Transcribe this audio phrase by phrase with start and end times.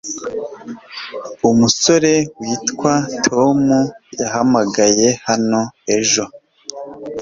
[1.49, 2.93] umusore witwa
[3.27, 3.59] tom
[4.19, 5.59] yahamagaye hano
[5.97, 6.23] ejo